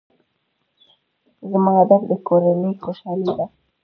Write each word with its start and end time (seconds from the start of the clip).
زما 1.49 1.71
هدف 1.81 2.01
د 2.09 2.11
کورنۍ 2.27 2.71
خوشحالي 2.83 3.29
ده. 3.37 3.45